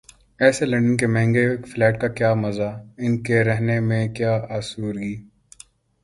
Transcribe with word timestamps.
ایسے 0.39 0.65
لندن 0.65 0.97
کے 0.97 1.07
مہنگے 1.07 1.45
فلیٹ 1.71 2.01
کا 2.01 2.07
کیا 2.17 2.33
مزہ، 2.33 2.69
ان 2.97 3.13
کے 3.23 3.43
رہنے 3.43 3.79
میں 3.79 4.03
کیا 4.15 4.33
آسودگی؟ 4.57 5.15